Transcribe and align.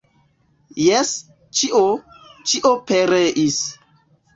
Jes, 0.85 1.11
ĉio, 1.61 1.85
ĉio 2.51 2.77
pereis. 2.91 3.65